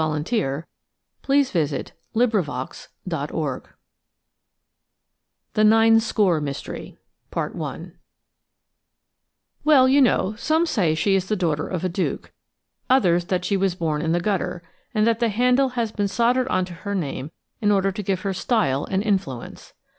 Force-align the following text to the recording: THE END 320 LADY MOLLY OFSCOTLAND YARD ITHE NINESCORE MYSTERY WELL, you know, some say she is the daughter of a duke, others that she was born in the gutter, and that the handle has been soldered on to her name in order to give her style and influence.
THE 0.01 0.09
END 0.09 0.27
320 0.27 1.91
LADY 2.15 2.31
MOLLY 2.33 2.43
OFSCOTLAND 2.47 3.29
YARD 3.31 3.67
ITHE 5.53 5.63
NINESCORE 5.63 6.41
MYSTERY 6.41 6.97
WELL, 9.63 9.87
you 9.87 10.01
know, 10.01 10.33
some 10.39 10.65
say 10.65 10.95
she 10.95 11.13
is 11.13 11.27
the 11.27 11.35
daughter 11.35 11.67
of 11.67 11.83
a 11.83 11.89
duke, 11.89 12.31
others 12.89 13.25
that 13.25 13.45
she 13.45 13.55
was 13.55 13.75
born 13.75 14.01
in 14.01 14.11
the 14.11 14.19
gutter, 14.19 14.63
and 14.95 15.05
that 15.05 15.19
the 15.19 15.29
handle 15.29 15.69
has 15.77 15.91
been 15.91 16.07
soldered 16.07 16.47
on 16.47 16.65
to 16.65 16.73
her 16.73 16.95
name 16.95 17.29
in 17.61 17.69
order 17.71 17.91
to 17.91 18.01
give 18.01 18.21
her 18.21 18.33
style 18.33 18.85
and 18.85 19.03
influence. 19.03 19.75